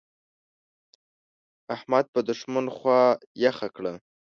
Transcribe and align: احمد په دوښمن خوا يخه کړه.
احمد 1.75 2.05
په 2.13 2.19
دوښمن 2.27 2.65
خوا 2.75 3.01
يخه 3.45 3.67
کړه. 3.75 3.93